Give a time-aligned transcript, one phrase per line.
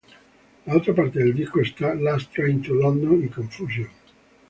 [0.65, 3.87] En otra parte del disco está "Last Train to London" y "Confusion".